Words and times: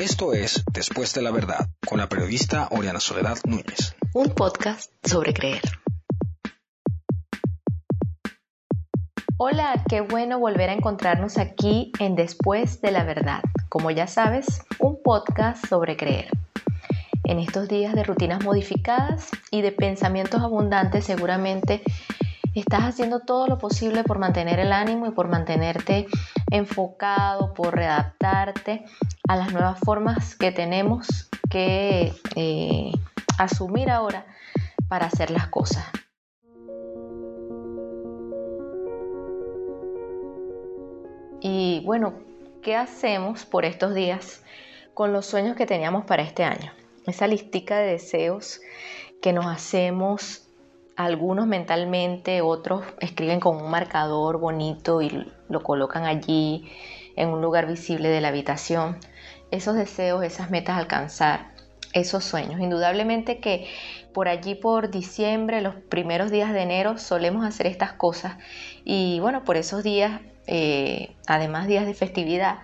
Esto 0.00 0.32
es 0.32 0.64
Después 0.72 1.12
de 1.12 1.20
la 1.20 1.30
Verdad, 1.30 1.68
con 1.86 1.98
la 1.98 2.08
periodista 2.08 2.68
Oriana 2.70 3.00
Soledad 3.00 3.36
Núñez. 3.44 3.94
Un 4.14 4.30
podcast 4.30 4.90
sobre 5.06 5.34
creer. 5.34 5.60
Hola, 9.36 9.84
qué 9.90 10.00
bueno 10.00 10.38
volver 10.38 10.70
a 10.70 10.72
encontrarnos 10.72 11.36
aquí 11.36 11.92
en 11.98 12.14
Después 12.14 12.80
de 12.80 12.92
la 12.92 13.04
Verdad. 13.04 13.42
Como 13.68 13.90
ya 13.90 14.06
sabes, 14.06 14.62
un 14.78 15.02
podcast 15.02 15.66
sobre 15.66 15.98
creer. 15.98 16.30
En 17.24 17.38
estos 17.38 17.68
días 17.68 17.94
de 17.94 18.02
rutinas 18.02 18.42
modificadas 18.42 19.28
y 19.50 19.60
de 19.60 19.70
pensamientos 19.70 20.40
abundantes, 20.40 21.04
seguramente 21.04 21.82
estás 22.54 22.84
haciendo 22.84 23.20
todo 23.20 23.46
lo 23.46 23.58
posible 23.58 24.02
por 24.02 24.18
mantener 24.18 24.60
el 24.60 24.72
ánimo 24.72 25.06
y 25.06 25.10
por 25.10 25.28
mantenerte 25.28 26.06
enfocado, 26.50 27.54
por 27.54 27.74
readaptarte 27.74 28.84
a 29.28 29.36
las 29.36 29.52
nuevas 29.52 29.78
formas 29.80 30.34
que 30.34 30.52
tenemos 30.52 31.28
que 31.48 32.12
eh, 32.36 32.92
asumir 33.38 33.90
ahora 33.90 34.26
para 34.88 35.06
hacer 35.06 35.30
las 35.30 35.48
cosas. 35.48 35.84
Y 41.40 41.82
bueno, 41.86 42.14
¿qué 42.62 42.76
hacemos 42.76 43.46
por 43.46 43.64
estos 43.64 43.94
días 43.94 44.42
con 44.92 45.12
los 45.12 45.24
sueños 45.24 45.56
que 45.56 45.64
teníamos 45.64 46.04
para 46.04 46.22
este 46.22 46.44
año? 46.44 46.72
Esa 47.06 47.26
listica 47.26 47.78
de 47.78 47.92
deseos 47.92 48.60
que 49.22 49.32
nos 49.32 49.46
hacemos 49.46 50.49
algunos 51.04 51.46
mentalmente, 51.46 52.42
otros 52.42 52.84
escriben 53.00 53.40
con 53.40 53.56
un 53.56 53.70
marcador 53.70 54.38
bonito 54.38 55.00
y 55.00 55.26
lo 55.48 55.62
colocan 55.62 56.04
allí 56.04 56.70
en 57.16 57.30
un 57.30 57.40
lugar 57.40 57.66
visible 57.66 58.08
de 58.08 58.20
la 58.20 58.28
habitación. 58.28 58.98
Esos 59.50 59.76
deseos, 59.76 60.22
esas 60.22 60.50
metas 60.50 60.76
alcanzar, 60.76 61.52
esos 61.92 62.24
sueños. 62.24 62.60
Indudablemente 62.60 63.38
que 63.38 63.66
por 64.12 64.28
allí 64.28 64.54
por 64.54 64.90
diciembre, 64.90 65.60
los 65.60 65.74
primeros 65.74 66.30
días 66.30 66.52
de 66.52 66.62
enero, 66.62 66.98
solemos 66.98 67.44
hacer 67.46 67.66
estas 67.66 67.92
cosas. 67.92 68.36
Y 68.84 69.20
bueno, 69.20 69.44
por 69.44 69.56
esos 69.56 69.82
días, 69.82 70.20
eh, 70.46 71.14
además 71.26 71.66
días 71.66 71.86
de 71.86 71.94
festividad, 71.94 72.58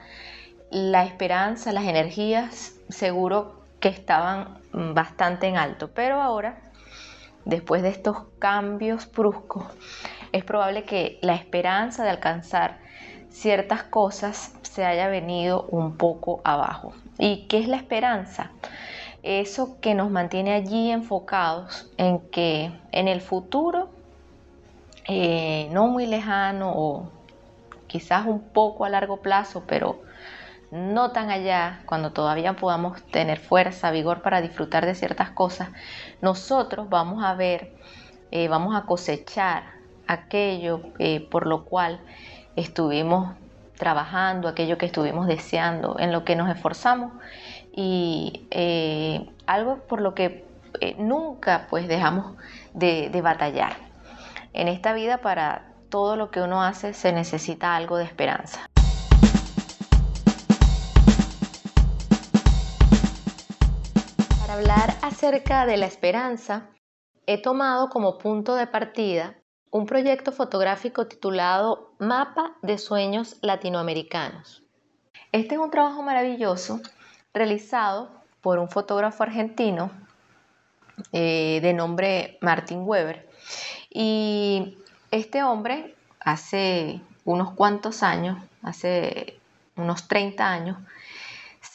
la 0.70 1.04
esperanza, 1.04 1.72
las 1.72 1.84
energías, 1.84 2.74
seguro 2.88 3.62
que 3.80 3.88
estaban 3.88 4.58
bastante 4.72 5.46
en 5.46 5.56
alto. 5.56 5.90
Pero 5.94 6.20
ahora 6.20 6.65
después 7.46 7.82
de 7.82 7.88
estos 7.88 8.24
cambios 8.38 9.10
bruscos, 9.10 9.64
es 10.32 10.44
probable 10.44 10.84
que 10.84 11.18
la 11.22 11.34
esperanza 11.34 12.04
de 12.04 12.10
alcanzar 12.10 12.78
ciertas 13.30 13.84
cosas 13.84 14.54
se 14.62 14.84
haya 14.84 15.08
venido 15.08 15.62
un 15.70 15.96
poco 15.96 16.42
abajo. 16.44 16.92
¿Y 17.18 17.46
qué 17.46 17.58
es 17.58 17.68
la 17.68 17.76
esperanza? 17.76 18.50
Eso 19.22 19.80
que 19.80 19.94
nos 19.94 20.10
mantiene 20.10 20.52
allí 20.52 20.90
enfocados 20.90 21.90
en 21.96 22.18
que 22.30 22.72
en 22.92 23.08
el 23.08 23.20
futuro, 23.20 23.88
eh, 25.08 25.68
no 25.70 25.86
muy 25.86 26.06
lejano 26.06 26.72
o 26.74 27.10
quizás 27.86 28.26
un 28.26 28.40
poco 28.40 28.84
a 28.84 28.90
largo 28.90 29.18
plazo, 29.18 29.64
pero 29.66 30.00
no 30.70 31.12
tan 31.12 31.30
allá, 31.30 31.82
cuando 31.86 32.12
todavía 32.12 32.54
podamos 32.54 33.02
tener 33.06 33.38
fuerza, 33.38 33.90
vigor 33.90 34.22
para 34.22 34.40
disfrutar 34.40 34.84
de 34.84 34.94
ciertas 34.94 35.30
cosas, 35.30 35.68
nosotros 36.20 36.88
vamos 36.88 37.24
a 37.24 37.34
ver, 37.34 37.72
eh, 38.30 38.48
vamos 38.48 38.74
a 38.74 38.82
cosechar 38.82 39.64
aquello 40.06 40.80
eh, 40.98 41.20
por 41.30 41.46
lo 41.46 41.64
cual 41.64 42.00
estuvimos 42.54 43.34
trabajando, 43.76 44.48
aquello 44.48 44.78
que 44.78 44.86
estuvimos 44.86 45.26
deseando, 45.26 45.96
en 45.98 46.12
lo 46.12 46.24
que 46.24 46.36
nos 46.36 46.48
esforzamos 46.48 47.12
y 47.72 48.46
eh, 48.50 49.28
algo 49.46 49.80
por 49.80 50.00
lo 50.00 50.14
que 50.14 50.46
nunca 50.98 51.66
pues 51.68 51.88
dejamos 51.88 52.36
de, 52.72 53.10
de 53.10 53.22
batallar. 53.22 53.76
En 54.52 54.68
esta 54.68 54.94
vida 54.94 55.18
para 55.18 55.66
todo 55.90 56.16
lo 56.16 56.30
que 56.30 56.40
uno 56.40 56.62
hace 56.62 56.94
se 56.94 57.12
necesita 57.12 57.76
algo 57.76 57.96
de 57.98 58.04
esperanza. 58.04 58.66
Hablar 64.56 64.98
acerca 65.02 65.66
de 65.66 65.76
la 65.76 65.84
esperanza, 65.84 66.70
he 67.26 67.40
tomado 67.42 67.90
como 67.90 68.16
punto 68.16 68.54
de 68.54 68.66
partida 68.66 69.34
un 69.70 69.84
proyecto 69.84 70.32
fotográfico 70.32 71.06
titulado 71.06 71.94
Mapa 71.98 72.56
de 72.62 72.78
Sueños 72.78 73.36
Latinoamericanos. 73.42 74.62
Este 75.30 75.56
es 75.56 75.60
un 75.60 75.70
trabajo 75.70 76.02
maravilloso 76.02 76.80
realizado 77.34 78.10
por 78.40 78.58
un 78.58 78.70
fotógrafo 78.70 79.24
argentino 79.24 79.90
eh, 81.12 81.58
de 81.60 81.74
nombre 81.74 82.38
Martin 82.40 82.80
Weber. 82.86 83.28
Y 83.90 84.78
este 85.10 85.42
hombre 85.42 85.94
hace 86.18 87.02
unos 87.26 87.50
cuantos 87.52 88.02
años, 88.02 88.38
hace 88.62 89.38
unos 89.76 90.08
30 90.08 90.48
años, 90.50 90.78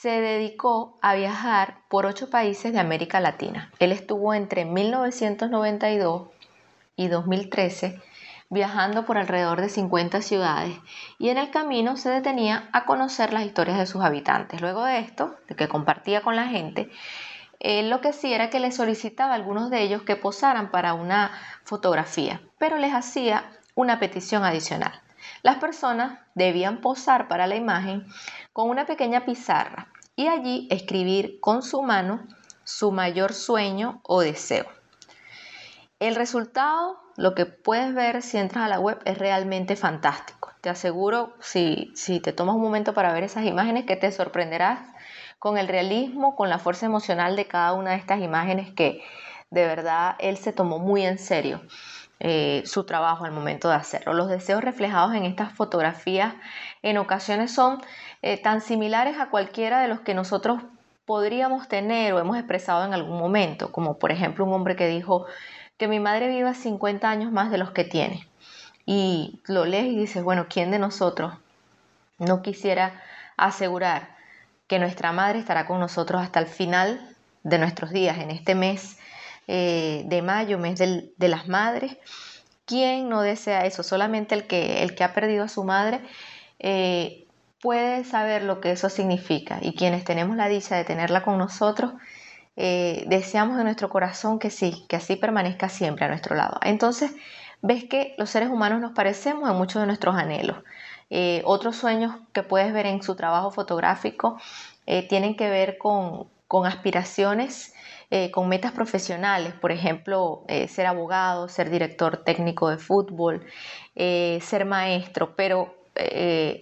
se 0.01 0.19
dedicó 0.19 0.97
a 1.03 1.13
viajar 1.13 1.77
por 1.87 2.07
ocho 2.07 2.31
países 2.31 2.73
de 2.73 2.79
América 2.79 3.19
Latina. 3.19 3.71
Él 3.77 3.91
estuvo 3.91 4.33
entre 4.33 4.65
1992 4.65 6.29
y 6.95 7.07
2013 7.07 8.01
viajando 8.49 9.05
por 9.05 9.19
alrededor 9.19 9.61
de 9.61 9.69
50 9.69 10.23
ciudades 10.23 10.75
y 11.19 11.29
en 11.29 11.37
el 11.37 11.51
camino 11.51 11.97
se 11.97 12.09
detenía 12.09 12.67
a 12.73 12.85
conocer 12.85 13.31
las 13.31 13.45
historias 13.45 13.77
de 13.77 13.85
sus 13.85 14.03
habitantes. 14.03 14.59
Luego 14.59 14.83
de 14.85 14.97
esto, 14.97 15.35
de 15.47 15.55
que 15.55 15.67
compartía 15.67 16.21
con 16.21 16.35
la 16.35 16.47
gente, 16.47 16.89
él 17.59 17.91
lo 17.91 18.01
que 18.01 18.09
hacía 18.09 18.33
era 18.33 18.49
que 18.49 18.59
le 18.59 18.71
solicitaba 18.71 19.33
a 19.33 19.35
algunos 19.35 19.69
de 19.69 19.83
ellos 19.83 20.01
que 20.01 20.15
posaran 20.15 20.71
para 20.71 20.95
una 20.95 21.31
fotografía, 21.63 22.41
pero 22.57 22.77
les 22.77 22.95
hacía 22.95 23.51
una 23.75 23.99
petición 23.99 24.43
adicional. 24.43 24.99
Las 25.43 25.57
personas 25.57 26.17
debían 26.33 26.81
posar 26.81 27.27
para 27.27 27.45
la 27.45 27.55
imagen 27.55 28.07
con 28.51 28.67
una 28.67 28.87
pequeña 28.87 29.25
pizarra 29.25 29.90
y 30.15 30.27
allí 30.27 30.67
escribir 30.71 31.39
con 31.39 31.63
su 31.63 31.81
mano 31.81 32.27
su 32.63 32.91
mayor 32.91 33.33
sueño 33.33 34.01
o 34.03 34.21
deseo. 34.21 34.65
El 35.99 36.15
resultado, 36.15 36.99
lo 37.15 37.35
que 37.35 37.45
puedes 37.45 37.93
ver 37.93 38.21
si 38.21 38.37
entras 38.37 38.65
a 38.65 38.69
la 38.69 38.79
web, 38.79 38.99
es 39.05 39.17
realmente 39.17 39.75
fantástico. 39.75 40.51
Te 40.61 40.69
aseguro, 40.69 41.33
si, 41.39 41.91
si 41.95 42.19
te 42.19 42.33
tomas 42.33 42.55
un 42.55 42.61
momento 42.61 42.93
para 42.93 43.13
ver 43.13 43.23
esas 43.23 43.45
imágenes, 43.45 43.85
que 43.85 43.95
te 43.95 44.11
sorprenderás 44.11 44.79
con 45.39 45.57
el 45.57 45.67
realismo, 45.67 46.35
con 46.35 46.49
la 46.49 46.59
fuerza 46.59 46.85
emocional 46.85 47.35
de 47.35 47.47
cada 47.47 47.73
una 47.73 47.91
de 47.91 47.97
estas 47.97 48.21
imágenes 48.21 48.71
que 48.73 49.01
de 49.49 49.65
verdad 49.65 50.15
él 50.19 50.37
se 50.37 50.53
tomó 50.53 50.79
muy 50.79 51.05
en 51.05 51.17
serio. 51.17 51.61
Eh, 52.23 52.61
su 52.67 52.83
trabajo 52.83 53.25
al 53.25 53.31
momento 53.31 53.67
de 53.67 53.73
hacerlo. 53.73 54.13
Los 54.13 54.29
deseos 54.29 54.63
reflejados 54.63 55.15
en 55.15 55.25
estas 55.25 55.53
fotografías 55.53 56.35
en 56.83 56.99
ocasiones 56.99 57.51
son 57.51 57.81
eh, 58.21 58.39
tan 58.39 58.61
similares 58.61 59.17
a 59.19 59.31
cualquiera 59.31 59.81
de 59.81 59.87
los 59.87 60.01
que 60.01 60.13
nosotros 60.13 60.61
podríamos 61.07 61.67
tener 61.67 62.13
o 62.13 62.19
hemos 62.19 62.37
expresado 62.37 62.85
en 62.85 62.93
algún 62.93 63.17
momento, 63.17 63.71
como 63.71 63.97
por 63.97 64.11
ejemplo 64.11 64.45
un 64.45 64.53
hombre 64.53 64.75
que 64.75 64.85
dijo 64.85 65.25
que 65.77 65.87
mi 65.87 65.99
madre 65.99 66.27
viva 66.27 66.53
50 66.53 67.09
años 67.09 67.31
más 67.31 67.49
de 67.49 67.57
los 67.57 67.71
que 67.71 67.85
tiene. 67.85 68.27
Y 68.85 69.41
lo 69.47 69.65
lees 69.65 69.87
y 69.87 69.97
dices, 69.97 70.23
bueno, 70.23 70.45
¿quién 70.47 70.69
de 70.69 70.77
nosotros 70.77 71.33
no 72.19 72.43
quisiera 72.43 73.01
asegurar 73.35 74.15
que 74.67 74.77
nuestra 74.77 75.11
madre 75.11 75.39
estará 75.39 75.65
con 75.65 75.79
nosotros 75.79 76.21
hasta 76.21 76.39
el 76.39 76.45
final 76.45 77.01
de 77.41 77.57
nuestros 77.57 77.89
días, 77.89 78.19
en 78.19 78.29
este 78.29 78.53
mes 78.53 78.99
eh, 79.47 80.03
de 80.05 80.21
mayo, 80.21 80.59
mes 80.59 80.79
de 80.79 81.27
las 81.27 81.47
madres. 81.47 81.97
¿Quién 82.65 83.09
no 83.09 83.21
desea 83.21 83.65
eso? 83.65 83.83
Solamente 83.83 84.35
el 84.35 84.45
que, 84.45 84.83
el 84.83 84.95
que 84.95 85.03
ha 85.03 85.13
perdido 85.13 85.43
a 85.43 85.49
su 85.49 85.63
madre 85.63 86.01
eh, 86.59 87.25
puede 87.59 88.03
saber 88.03 88.43
lo 88.43 88.61
que 88.61 88.71
eso 88.71 88.89
significa 88.89 89.59
y 89.61 89.73
quienes 89.73 90.03
tenemos 90.03 90.37
la 90.37 90.47
dicha 90.47 90.75
de 90.75 90.85
tenerla 90.85 91.23
con 91.23 91.37
nosotros, 91.37 91.93
eh, 92.55 93.03
deseamos 93.07 93.57
en 93.57 93.65
nuestro 93.65 93.89
corazón 93.89 94.39
que 94.39 94.49
sí, 94.49 94.85
que 94.87 94.95
así 94.95 95.15
permanezca 95.15 95.69
siempre 95.69 96.05
a 96.05 96.07
nuestro 96.07 96.35
lado. 96.35 96.59
Entonces, 96.63 97.11
ves 97.61 97.85
que 97.85 98.15
los 98.17 98.29
seres 98.29 98.49
humanos 98.49 98.79
nos 98.79 98.93
parecemos 98.93 99.49
en 99.49 99.57
muchos 99.57 99.81
de 99.81 99.87
nuestros 99.87 100.15
anhelos. 100.15 100.57
otros 101.43 101.75
sueños 101.75 102.15
que 102.31 102.43
puedes 102.43 102.71
ver 102.73 102.85
en 102.85 103.03
su 103.03 103.15
trabajo 103.15 103.51
fotográfico 103.51 104.39
tienen 105.09 105.35
que 105.35 105.49
ver 105.49 105.77
con, 105.77 106.27
con 106.47 106.65
aspiraciones 106.65 107.73
eh, 108.13 108.29
con 108.29 108.49
metas 108.49 108.73
profesionales, 108.73 109.53
por 109.53 109.71
ejemplo, 109.71 110.43
eh, 110.49 110.67
ser 110.67 110.85
abogado, 110.85 111.47
ser 111.47 111.69
director 111.69 112.25
técnico 112.25 112.69
de 112.69 112.77
fútbol, 112.77 113.45
eh, 113.95 114.39
ser 114.41 114.65
maestro, 114.65 115.33
pero 115.37 115.77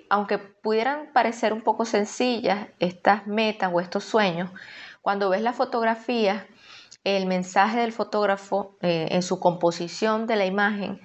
aunque 0.09 0.37
pudieran 0.37 1.13
parecer 1.13 1.53
un 1.53 1.61
poco 1.61 1.85
sencillas 1.85 2.67
estas 2.79 3.25
metas 3.25 3.71
o 3.73 3.79
estos 3.79 4.03
sueños, 4.03 4.51
cuando 5.01 5.29
ves 5.29 5.41
la 5.41 5.53
fotografía, 5.53 6.47
el 7.03 7.25
mensaje 7.25 7.79
del 7.79 7.93
fotógrafo 7.93 8.77
en 8.81 9.21
su 9.21 9.39
composición 9.39 10.27
de 10.27 10.35
la 10.35 10.45
imagen 10.45 10.99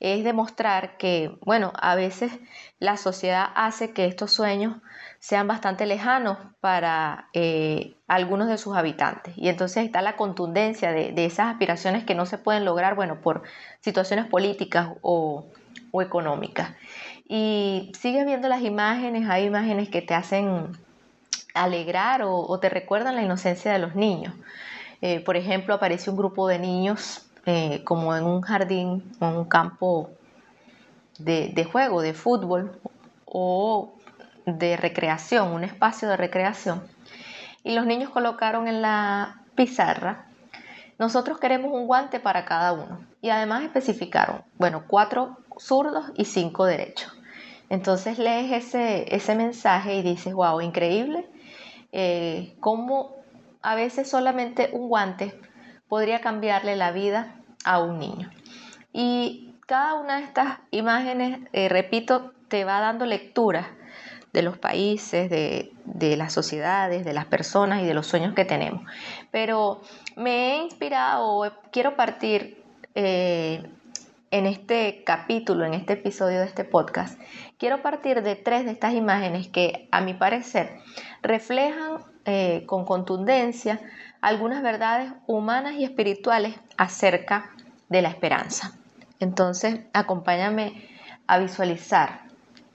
es 0.00 0.22
demostrar 0.24 0.96
que, 0.98 1.38
bueno, 1.40 1.72
a 1.80 1.94
veces 1.94 2.32
la 2.78 2.96
sociedad 2.96 3.46
hace 3.54 3.92
que 3.92 4.06
estos 4.06 4.32
sueños 4.32 4.76
sean 5.20 5.48
bastante 5.48 5.86
lejanos 5.86 6.38
para 6.60 7.28
eh, 7.32 7.96
algunos 8.06 8.48
de 8.48 8.58
sus 8.58 8.76
habitantes. 8.76 9.34
Y 9.36 9.48
entonces 9.48 9.84
está 9.84 10.00
la 10.00 10.16
contundencia 10.16 10.92
de, 10.92 11.12
esas 11.24 11.48
aspiraciones 11.48 12.04
que 12.04 12.14
no 12.14 12.24
se 12.26 12.38
pueden 12.38 12.64
lograr, 12.64 12.94
bueno, 12.94 13.20
por 13.20 13.42
situaciones 13.80 14.26
políticas 14.26 14.90
o, 15.02 15.46
económicas. 16.00 16.70
Y 17.28 17.92
sigue 17.98 18.24
viendo 18.24 18.48
las 18.48 18.62
imágenes, 18.62 19.28
hay 19.28 19.46
imágenes 19.46 19.88
que 19.88 20.02
te 20.02 20.14
hacen 20.14 20.76
alegrar 21.54 22.22
o, 22.24 22.58
te 22.60 22.68
recuerdan 22.68 23.16
la 23.16 23.22
inocencia 23.22 23.72
de 23.72 23.80
los 23.80 23.96
niños. 23.96 24.34
Eh, 25.00 25.20
por 25.20 25.36
ejemplo, 25.36 25.74
aparece 25.74 26.10
un 26.10 26.16
grupo 26.16 26.46
de 26.46 26.58
niños 26.58 27.28
eh, 27.46 27.82
como 27.84 28.14
en 28.14 28.24
un 28.24 28.40
jardín 28.42 29.02
o 29.20 29.26
en 29.26 29.36
un 29.36 29.44
campo 29.44 30.10
de, 31.18 31.48
de 31.48 31.64
juego, 31.64 32.02
de 32.02 32.14
fútbol 32.14 32.78
o 33.24 33.97
de 34.56 34.76
recreación, 34.76 35.52
un 35.52 35.64
espacio 35.64 36.08
de 36.08 36.16
recreación. 36.16 36.86
Y 37.64 37.74
los 37.74 37.84
niños 37.84 38.10
colocaron 38.10 38.68
en 38.68 38.80
la 38.80 39.42
pizarra, 39.54 40.28
nosotros 40.98 41.38
queremos 41.38 41.72
un 41.72 41.86
guante 41.86 42.18
para 42.18 42.44
cada 42.44 42.72
uno. 42.72 43.00
Y 43.20 43.30
además 43.30 43.62
especificaron, 43.62 44.42
bueno, 44.56 44.84
cuatro 44.88 45.38
zurdos 45.58 46.06
y 46.16 46.24
cinco 46.24 46.64
derechos. 46.64 47.12
Entonces 47.68 48.18
lees 48.18 48.50
ese, 48.52 49.14
ese 49.14 49.34
mensaje 49.34 49.94
y 49.94 50.02
dices, 50.02 50.32
wow, 50.34 50.60
increíble, 50.60 51.28
eh, 51.92 52.56
cómo 52.60 53.16
a 53.62 53.74
veces 53.74 54.08
solamente 54.08 54.70
un 54.72 54.88
guante 54.88 55.38
podría 55.88 56.20
cambiarle 56.20 56.76
la 56.76 56.92
vida 56.92 57.36
a 57.64 57.80
un 57.80 57.98
niño. 57.98 58.30
Y 58.92 59.54
cada 59.66 59.94
una 59.94 60.16
de 60.16 60.24
estas 60.24 60.58
imágenes, 60.70 61.40
eh, 61.52 61.68
repito, 61.68 62.32
te 62.48 62.64
va 62.64 62.80
dando 62.80 63.04
lectura 63.04 63.76
de 64.32 64.42
los 64.42 64.58
países, 64.58 65.30
de, 65.30 65.72
las 66.16 66.32
sociedades, 66.32 67.04
de 67.04 67.12
las 67.12 67.26
personas 67.26 67.82
y 67.82 67.86
de 67.86 67.94
los 67.94 68.06
sueños 68.06 68.34
que 68.34 68.44
tenemos. 68.44 68.82
Pero 69.30 69.80
me 70.16 70.54
he 70.54 70.62
inspirado, 70.62 71.52
quiero 71.72 71.96
partir 71.96 72.62
eh, 72.94 73.62
en 74.30 74.46
este 74.46 75.02
capítulo, 75.04 75.64
en 75.64 75.74
este 75.74 75.94
episodio 75.94 76.40
de 76.40 76.46
este 76.46 76.64
podcast, 76.64 77.18
quiero 77.56 77.82
partir 77.82 78.22
de 78.22 78.36
tres 78.36 78.64
de 78.64 78.72
estas 78.72 78.94
imágenes 78.94 79.48
que 79.48 79.88
a 79.90 80.00
mi 80.00 80.14
parecer 80.14 80.78
reflejan 81.22 81.98
eh, 82.24 82.64
con 82.66 82.84
contundencia 82.84 83.80
algunas 84.20 84.62
verdades 84.62 85.12
humanas 85.26 85.74
y 85.74 85.84
espirituales 85.84 86.54
acerca 86.76 87.50
de 87.88 88.02
la 88.02 88.08
esperanza. 88.08 88.76
Entonces, 89.20 89.80
acompáñame 89.92 90.86
a 91.26 91.38
visualizar 91.38 92.27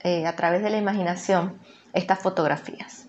eh, 0.04 0.26
a 0.26 0.36
través 0.36 0.62
de 0.62 0.70
la 0.70 0.76
imaginación 0.76 1.58
estas 1.94 2.20
fotografías. 2.20 3.08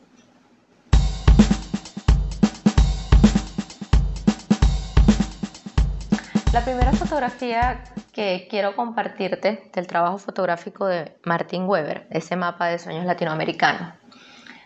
La 6.54 6.64
primera 6.64 6.94
fotografía 6.94 7.84
que 8.14 8.48
quiero 8.50 8.78
compartirte 8.78 9.70
del 9.74 9.88
trabajo 9.88 10.18
fotográfico 10.18 10.88
de 10.88 11.18
Martin 11.26 11.68
Weber, 11.68 12.08
ese 12.12 12.38
mapa 12.38 12.68
de 12.68 12.80
sueños 12.80 13.06
latinoamericanos, 13.06 13.94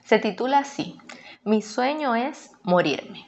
se 0.06 0.20
titula 0.20 0.60
así, 0.60 1.00
Mi 1.44 1.64
sueño 1.64 2.14
es 2.14 2.52
morirme. 2.62 3.28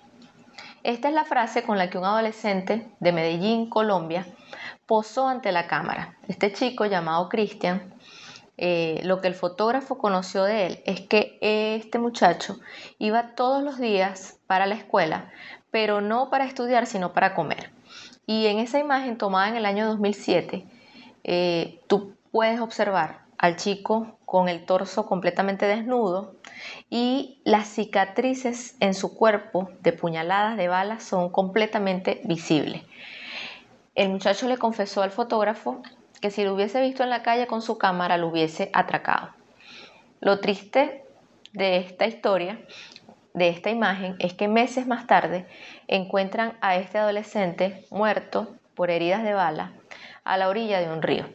Esta 0.83 1.09
es 1.09 1.15
la 1.15 1.25
frase 1.25 1.63
con 1.63 1.79
la 1.79 1.89
que 1.89 1.97
un 1.97 2.05
adolescente 2.05 2.87
de 2.99 3.11
Medellín, 3.11 3.67
Colombia, 3.67 4.27
posó 4.85 5.27
ante 5.27 5.51
la 5.51 5.65
cámara. 5.65 6.15
Este 6.27 6.53
chico 6.53 6.85
llamado 6.85 7.29
Cristian, 7.29 7.95
eh, 8.63 9.01
lo 9.03 9.21
que 9.21 9.27
el 9.27 9.33
fotógrafo 9.33 9.97
conoció 9.97 10.43
de 10.43 10.67
él 10.67 10.83
es 10.85 11.01
que 11.01 11.39
este 11.41 11.97
muchacho 11.97 12.59
iba 12.99 13.33
todos 13.33 13.63
los 13.63 13.79
días 13.79 14.37
para 14.45 14.67
la 14.67 14.75
escuela, 14.75 15.31
pero 15.71 15.99
no 15.99 16.29
para 16.29 16.45
estudiar, 16.45 16.85
sino 16.85 17.11
para 17.11 17.33
comer. 17.33 17.71
Y 18.27 18.45
en 18.45 18.59
esa 18.59 18.77
imagen 18.77 19.17
tomada 19.17 19.49
en 19.49 19.55
el 19.55 19.65
año 19.65 19.87
2007, 19.87 20.67
eh, 21.23 21.79
tú 21.87 22.13
puedes 22.31 22.59
observar 22.59 23.21
al 23.39 23.55
chico 23.55 24.19
con 24.25 24.47
el 24.47 24.63
torso 24.63 25.07
completamente 25.07 25.65
desnudo 25.65 26.35
y 26.91 27.41
las 27.43 27.67
cicatrices 27.67 28.75
en 28.79 28.93
su 28.93 29.17
cuerpo 29.17 29.71
de 29.81 29.91
puñaladas 29.91 30.55
de 30.55 30.67
balas 30.67 31.03
son 31.03 31.31
completamente 31.31 32.21
visibles. 32.25 32.83
El 33.95 34.09
muchacho 34.09 34.47
le 34.47 34.57
confesó 34.57 35.01
al 35.01 35.09
fotógrafo 35.09 35.81
que 36.21 36.31
si 36.31 36.43
lo 36.43 36.53
hubiese 36.53 36.81
visto 36.81 37.03
en 37.03 37.09
la 37.09 37.23
calle 37.23 37.47
con 37.47 37.61
su 37.61 37.77
cámara 37.77 38.17
lo 38.17 38.27
hubiese 38.27 38.69
atracado. 38.73 39.29
Lo 40.19 40.39
triste 40.39 41.03
de 41.53 41.77
esta 41.77 42.05
historia, 42.05 42.59
de 43.33 43.49
esta 43.49 43.69
imagen, 43.69 44.15
es 44.19 44.33
que 44.33 44.47
meses 44.47 44.85
más 44.87 45.07
tarde 45.07 45.47
encuentran 45.87 46.57
a 46.61 46.75
este 46.75 46.99
adolescente 46.99 47.85
muerto 47.89 48.55
por 48.75 48.91
heridas 48.91 49.23
de 49.23 49.33
bala 49.33 49.73
a 50.23 50.37
la 50.37 50.47
orilla 50.47 50.79
de 50.79 50.91
un 50.91 51.01
río. 51.01 51.25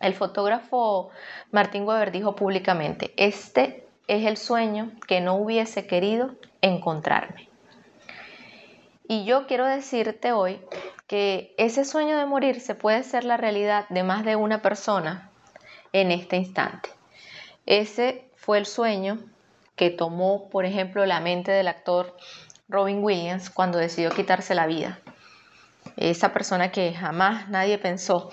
El 0.00 0.14
fotógrafo 0.14 1.10
Martín 1.50 1.86
Weber 1.86 2.10
dijo 2.10 2.34
públicamente, 2.34 3.12
este 3.18 3.86
es 4.08 4.24
el 4.24 4.38
sueño 4.38 4.92
que 5.06 5.20
no 5.20 5.34
hubiese 5.34 5.86
querido 5.86 6.34
encontrarme. 6.62 7.48
Y 9.06 9.24
yo 9.24 9.46
quiero 9.46 9.66
decirte 9.66 10.32
hoy 10.32 10.60
que 11.10 11.56
ese 11.58 11.84
sueño 11.84 12.16
de 12.16 12.24
morir 12.24 12.60
se 12.60 12.76
puede 12.76 13.02
ser 13.02 13.24
la 13.24 13.36
realidad 13.36 13.84
de 13.88 14.04
más 14.04 14.24
de 14.24 14.36
una 14.36 14.62
persona 14.62 15.28
en 15.92 16.12
este 16.12 16.36
instante. 16.36 16.88
Ese 17.66 18.30
fue 18.36 18.58
el 18.58 18.64
sueño 18.64 19.18
que 19.74 19.90
tomó, 19.90 20.48
por 20.50 20.64
ejemplo, 20.64 21.04
la 21.06 21.18
mente 21.18 21.50
del 21.50 21.66
actor 21.66 22.16
Robin 22.68 23.02
Williams 23.02 23.50
cuando 23.50 23.78
decidió 23.78 24.10
quitarse 24.10 24.54
la 24.54 24.68
vida. 24.68 25.00
Esa 25.96 26.32
persona 26.32 26.70
que 26.70 26.94
jamás 26.94 27.48
nadie 27.48 27.76
pensó 27.78 28.30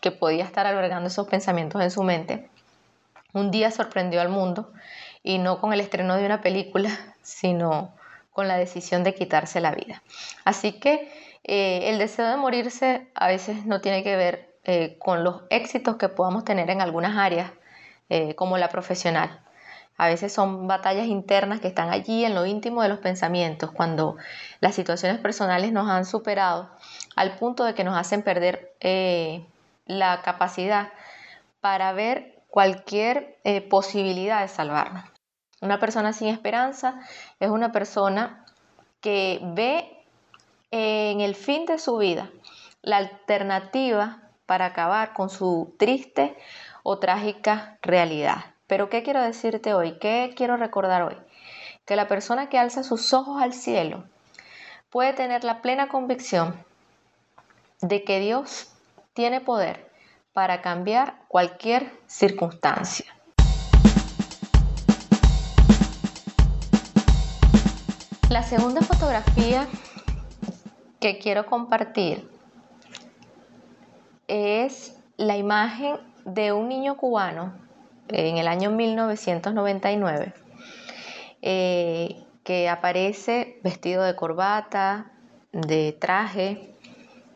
que 0.00 0.10
podía 0.10 0.44
estar 0.44 0.66
albergando 0.66 1.08
esos 1.08 1.28
pensamientos 1.28 1.82
en 1.82 1.90
su 1.90 2.02
mente, 2.02 2.48
un 3.34 3.50
día 3.50 3.70
sorprendió 3.70 4.22
al 4.22 4.30
mundo 4.30 4.72
y 5.22 5.36
no 5.36 5.60
con 5.60 5.74
el 5.74 5.80
estreno 5.80 6.16
de 6.16 6.24
una 6.24 6.40
película, 6.40 6.88
sino 7.20 7.92
con 8.32 8.48
la 8.48 8.56
decisión 8.56 9.04
de 9.04 9.14
quitarse 9.14 9.60
la 9.60 9.72
vida. 9.72 10.02
Así 10.42 10.72
que 10.72 11.25
eh, 11.48 11.90
el 11.90 11.98
deseo 11.98 12.26
de 12.26 12.36
morirse 12.36 13.08
a 13.14 13.28
veces 13.28 13.66
no 13.66 13.80
tiene 13.80 14.02
que 14.02 14.16
ver 14.16 14.58
eh, 14.64 14.96
con 14.98 15.22
los 15.22 15.42
éxitos 15.48 15.94
que 15.94 16.08
podamos 16.08 16.44
tener 16.44 16.70
en 16.70 16.80
algunas 16.80 17.16
áreas, 17.16 17.52
eh, 18.08 18.34
como 18.34 18.58
la 18.58 18.68
profesional. 18.68 19.40
A 19.96 20.08
veces 20.08 20.32
son 20.32 20.66
batallas 20.66 21.06
internas 21.06 21.60
que 21.60 21.68
están 21.68 21.90
allí 21.90 22.24
en 22.24 22.34
lo 22.34 22.46
íntimo 22.46 22.82
de 22.82 22.88
los 22.88 22.98
pensamientos, 22.98 23.70
cuando 23.70 24.16
las 24.58 24.74
situaciones 24.74 25.20
personales 25.20 25.70
nos 25.72 25.88
han 25.88 26.04
superado 26.04 26.68
al 27.14 27.36
punto 27.36 27.62
de 27.62 27.74
que 27.74 27.84
nos 27.84 27.96
hacen 27.96 28.22
perder 28.22 28.74
la 29.86 30.20
capacidad 30.22 30.88
para 31.60 31.92
ver 31.92 32.42
cualquier 32.50 33.38
posibilidad 33.70 34.42
de 34.42 34.48
salvarnos. 34.48 35.04
Una 35.62 35.78
persona 35.78 36.12
sin 36.12 36.28
esperanza 36.28 37.00
es 37.40 37.48
una 37.48 37.72
persona 37.72 38.44
que 39.00 39.40
ve 39.42 39.95
en 40.76 41.22
el 41.22 41.34
fin 41.34 41.64
de 41.64 41.78
su 41.78 41.96
vida 41.96 42.30
la 42.82 42.98
alternativa 42.98 44.20
para 44.44 44.66
acabar 44.66 45.14
con 45.14 45.30
su 45.30 45.74
triste 45.78 46.36
o 46.82 46.98
trágica 46.98 47.78
realidad. 47.80 48.44
Pero 48.66 48.90
¿qué 48.90 49.02
quiero 49.02 49.22
decirte 49.22 49.72
hoy? 49.72 49.98
¿Qué 49.98 50.34
quiero 50.36 50.58
recordar 50.58 51.02
hoy? 51.02 51.16
Que 51.86 51.96
la 51.96 52.08
persona 52.08 52.50
que 52.50 52.58
alza 52.58 52.82
sus 52.82 53.14
ojos 53.14 53.42
al 53.42 53.54
cielo 53.54 54.04
puede 54.90 55.14
tener 55.14 55.44
la 55.44 55.62
plena 55.62 55.88
convicción 55.88 56.62
de 57.80 58.04
que 58.04 58.20
Dios 58.20 58.70
tiene 59.14 59.40
poder 59.40 59.90
para 60.34 60.60
cambiar 60.60 61.16
cualquier 61.28 61.90
circunstancia. 62.06 63.06
La 68.28 68.42
segunda 68.42 68.82
fotografía 68.82 69.66
que 71.06 71.18
quiero 71.18 71.46
compartir 71.46 72.28
es 74.26 75.00
la 75.16 75.36
imagen 75.36 75.98
de 76.24 76.52
un 76.52 76.68
niño 76.68 76.96
cubano 76.96 77.54
en 78.08 78.38
el 78.38 78.48
año 78.48 78.72
1999 78.72 80.34
eh, 81.42 82.24
que 82.42 82.68
aparece 82.68 83.60
vestido 83.62 84.02
de 84.02 84.16
corbata, 84.16 85.12
de 85.52 85.92
traje, 85.92 86.74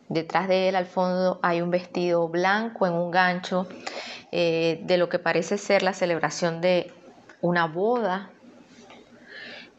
Detrás 0.08 0.48
de 0.48 0.68
él 0.68 0.74
al 0.74 0.86
fondo 0.86 1.38
hay 1.40 1.62
un 1.62 1.70
vestido 1.70 2.26
blanco 2.26 2.88
en 2.88 2.94
un 2.94 3.12
gancho 3.12 3.68
eh, 4.32 4.80
de 4.82 4.98
lo 4.98 5.08
que 5.08 5.20
parece 5.20 5.56
ser 5.56 5.84
la 5.84 5.92
celebración 5.92 6.60
de 6.60 6.92
una 7.40 7.68
boda 7.68 8.32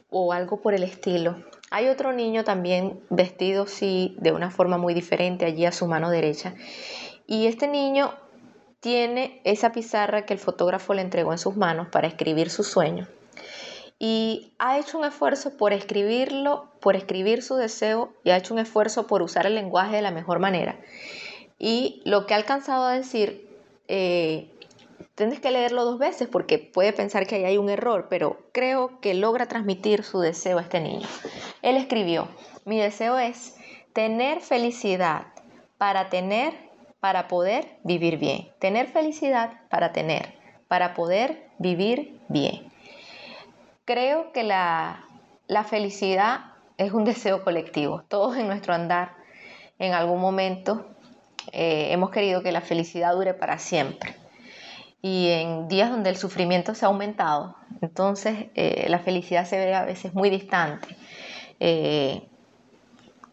o 0.09 0.31
algo 0.31 0.61
por 0.61 0.73
el 0.73 0.83
estilo. 0.83 1.35
Hay 1.73 1.87
otro 1.87 2.11
niño 2.11 2.43
también 2.43 2.99
vestido 3.09 3.65
sí 3.65 4.15
de 4.19 4.33
una 4.33 4.51
forma 4.51 4.77
muy 4.77 4.93
diferente 4.93 5.45
allí 5.45 5.65
a 5.65 5.71
su 5.71 5.87
mano 5.87 6.09
derecha 6.09 6.53
Y 7.27 7.47
este 7.47 7.69
niño 7.69 8.13
tiene 8.81 9.39
esa 9.45 9.71
pizarra 9.71 10.25
que 10.25 10.33
el 10.33 10.39
fotógrafo 10.39 10.93
le 10.93 11.01
entregó 11.01 11.31
en 11.31 11.37
sus 11.37 11.55
manos 11.55 11.87
para 11.87 12.07
escribir 12.07 12.49
su 12.49 12.63
sueño. 12.63 13.07
Y 13.99 14.51
ha 14.59 14.79
hecho 14.79 14.97
un 14.97 15.05
esfuerzo 15.05 15.55
por 15.55 15.71
escribirlo, 15.71 16.71
por 16.81 16.95
escribir 16.97 17.41
su 17.41 17.55
deseo 17.55 18.11
y 18.23 18.31
ha 18.31 18.37
hecho 18.37 18.53
un 18.53 18.59
esfuerzo 18.59 19.07
por 19.07 19.21
usar 19.21 19.45
el 19.45 19.55
lenguaje 19.55 19.95
de 19.95 20.01
la 20.01 20.11
mejor 20.11 20.39
manera. 20.39 20.77
Y 21.57 22.01
lo 22.03 22.25
que 22.25 22.33
ha 22.33 22.37
alcanzado 22.37 22.85
a 22.85 22.93
decir, 22.93 23.47
eh, 23.87 24.51
tienes 25.21 25.39
que 25.39 25.51
leerlo 25.51 25.85
dos 25.85 25.99
veces 25.99 26.27
porque 26.27 26.57
puede 26.57 26.93
pensar 26.93 27.27
que 27.27 27.35
ahí 27.35 27.43
hay 27.43 27.57
un 27.59 27.69
error, 27.69 28.07
pero 28.09 28.39
creo 28.51 28.99
que 29.01 29.13
logra 29.13 29.45
transmitir 29.45 30.03
su 30.03 30.19
deseo 30.19 30.57
a 30.57 30.61
este 30.63 30.79
niño. 30.79 31.07
Él 31.61 31.77
escribió, 31.77 32.27
mi 32.65 32.79
deseo 32.79 33.19
es 33.19 33.55
tener 33.93 34.41
felicidad 34.41 35.27
para 35.77 36.09
tener, 36.09 36.55
para 36.99 37.27
poder 37.27 37.77
vivir 37.83 38.17
bien. 38.17 38.49
Tener 38.57 38.87
felicidad 38.87 39.61
para 39.69 39.91
tener, 39.91 40.33
para 40.67 40.95
poder 40.95 41.51
vivir 41.59 42.19
bien. 42.27 42.71
Creo 43.85 44.31
que 44.31 44.41
la, 44.41 45.05
la 45.45 45.63
felicidad 45.63 46.53
es 46.77 46.93
un 46.93 47.05
deseo 47.05 47.43
colectivo. 47.43 48.05
Todos 48.07 48.37
en 48.37 48.47
nuestro 48.47 48.73
andar, 48.73 49.13
en 49.77 49.93
algún 49.93 50.19
momento, 50.19 50.87
eh, 51.51 51.89
hemos 51.91 52.09
querido 52.09 52.41
que 52.41 52.51
la 52.51 52.61
felicidad 52.61 53.13
dure 53.13 53.35
para 53.35 53.59
siempre. 53.59 54.20
Y 55.01 55.29
en 55.29 55.67
días 55.67 55.89
donde 55.89 56.11
el 56.11 56.17
sufrimiento 56.17 56.75
se 56.75 56.85
ha 56.85 56.89
aumentado, 56.89 57.55
entonces 57.81 58.49
eh, 58.53 58.85
la 58.87 58.99
felicidad 58.99 59.45
se 59.45 59.57
ve 59.57 59.73
a 59.73 59.83
veces 59.83 60.13
muy 60.13 60.29
distante. 60.29 60.95
Eh, 61.59 62.29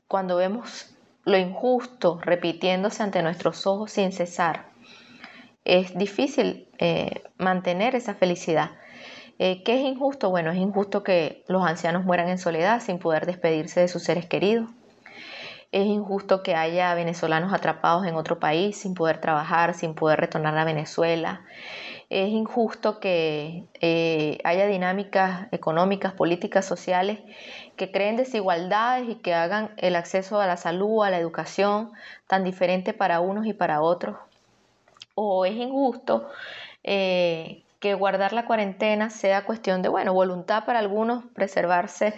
cuando 0.06 0.36
vemos 0.36 0.94
lo 1.24 1.36
injusto 1.36 2.18
repitiéndose 2.22 3.02
ante 3.02 3.22
nuestros 3.22 3.66
ojos 3.66 3.92
sin 3.92 4.12
cesar, 4.12 4.70
es 5.64 5.96
difícil 5.98 6.68
mantener 7.36 7.94
esa 7.94 8.14
felicidad. 8.14 8.70
¿Qué 9.36 9.62
es 9.66 9.80
injusto? 9.82 10.30
Bueno, 10.30 10.50
es 10.50 10.56
injusto 10.56 11.02
que 11.02 11.44
los 11.46 11.62
ancianos 11.62 12.06
mueran 12.06 12.30
en 12.30 12.38
soledad 12.38 12.80
sin 12.80 12.98
poder 12.98 13.26
despedirse 13.26 13.80
de 13.80 13.88
sus 13.88 14.02
seres 14.02 14.24
queridos. 14.24 14.70
Es 15.70 15.84
injusto 15.84 16.42
que 16.42 16.54
haya 16.54 16.94
venezolanos 16.94 17.52
atrapados 17.52 18.06
en 18.06 18.14
otro 18.14 18.38
país 18.40 18.78
sin 18.78 18.94
poder 18.94 19.20
trabajar, 19.20 19.74
sin 19.74 19.94
poder 19.94 20.18
retornar 20.18 20.56
a 20.56 20.64
Venezuela. 20.64 21.42
Es 22.08 22.30
injusto 22.30 23.00
que 23.00 23.64
eh, 23.82 24.38
haya 24.44 24.66
dinámicas 24.66 25.46
económicas, 25.52 26.14
políticas, 26.14 26.64
sociales 26.64 27.18
que 27.76 27.92
creen 27.92 28.16
desigualdades 28.16 29.10
y 29.10 29.16
que 29.16 29.34
hagan 29.34 29.74
el 29.76 29.94
acceso 29.94 30.40
a 30.40 30.46
la 30.46 30.56
salud, 30.56 31.04
a 31.04 31.10
la 31.10 31.18
educación 31.18 31.92
tan 32.26 32.44
diferente 32.44 32.94
para 32.94 33.20
unos 33.20 33.46
y 33.46 33.52
para 33.52 33.82
otros. 33.82 34.16
O 35.14 35.44
es 35.44 35.54
injusto 35.54 36.30
eh, 36.82 37.62
que 37.78 37.92
guardar 37.92 38.32
la 38.32 38.46
cuarentena 38.46 39.10
sea 39.10 39.44
cuestión 39.44 39.82
de, 39.82 39.90
bueno, 39.90 40.14
voluntad 40.14 40.64
para 40.64 40.78
algunos, 40.78 41.24
preservarse 41.34 42.14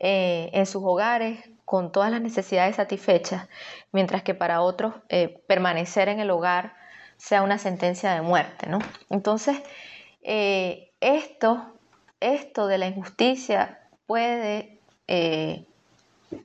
eh, 0.00 0.50
en 0.52 0.66
sus 0.66 0.82
hogares, 0.82 1.49
con 1.70 1.92
todas 1.92 2.10
las 2.10 2.20
necesidades 2.20 2.74
satisfechas, 2.74 3.46
mientras 3.92 4.24
que 4.24 4.34
para 4.34 4.60
otros 4.60 4.92
eh, 5.08 5.40
permanecer 5.46 6.08
en 6.08 6.18
el 6.18 6.32
hogar 6.32 6.74
sea 7.16 7.42
una 7.42 7.58
sentencia 7.58 8.12
de 8.12 8.22
muerte. 8.22 8.66
¿no? 8.66 8.80
Entonces, 9.08 9.56
eh, 10.22 10.90
esto, 10.98 11.64
esto 12.18 12.66
de 12.66 12.78
la 12.78 12.88
injusticia 12.88 13.78
puede 14.08 14.80
eh, 15.06 15.64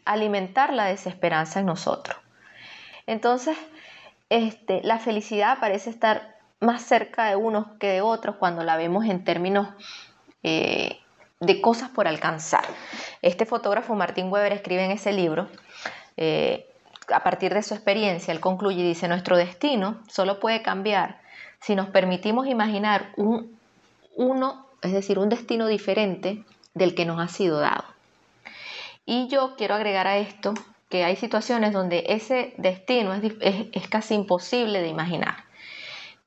alimentar 0.06 0.72
la 0.72 0.86
desesperanza 0.86 1.60
en 1.60 1.66
nosotros. 1.66 2.16
Entonces, 3.08 3.58
este, 4.30 4.84
la 4.84 5.00
felicidad 5.00 5.58
parece 5.60 5.90
estar 5.90 6.36
más 6.60 6.84
cerca 6.84 7.26
de 7.30 7.36
unos 7.36 7.66
que 7.80 7.88
de 7.88 8.02
otros 8.02 8.36
cuando 8.36 8.64
la 8.64 8.78
vemos 8.78 9.06
en 9.06 9.24
términos 9.24 9.70
de 11.46 11.62
cosas 11.62 11.90
por 11.90 12.08
alcanzar. 12.08 12.66
Este 13.22 13.46
fotógrafo 13.46 13.96
Martín 13.96 14.32
Weber 14.32 14.54
escribe 14.54 14.84
en 14.86 14.92
ese 14.92 15.14
libro, 15.14 15.48
eh, 16.18 16.68
a 17.14 17.24
partir 17.24 17.54
de 17.54 17.62
su 17.62 17.74
experiencia, 17.74 18.32
él 18.34 18.40
concluye 18.40 18.82
y 18.82 18.88
dice, 18.88 19.08
nuestro 19.08 19.38
destino 19.38 20.02
solo 20.08 20.40
puede 20.40 20.62
cambiar 20.62 21.20
si 21.60 21.76
nos 21.76 21.88
permitimos 21.90 22.48
imaginar 22.48 23.12
un, 23.18 23.58
uno, 24.16 24.66
es 24.82 24.92
decir, 24.92 25.20
un 25.20 25.30
destino 25.30 25.68
diferente 25.68 26.44
del 26.74 26.96
que 26.96 27.06
nos 27.06 27.20
ha 27.20 27.28
sido 27.28 27.60
dado. 27.60 27.86
Y 29.06 29.28
yo 29.28 29.56
quiero 29.56 29.76
agregar 29.76 30.08
a 30.08 30.18
esto 30.18 30.54
que 30.90 31.04
hay 31.04 31.16
situaciones 31.16 31.74
donde 31.74 32.06
ese 32.08 32.54
destino 32.58 33.14
es 33.14 33.88
casi 33.88 34.16
imposible 34.16 34.82
de 34.82 34.88
imaginar. 34.88 35.44